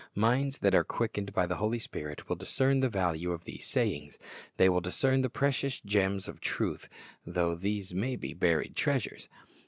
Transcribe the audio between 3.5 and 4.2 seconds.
sayiAgs.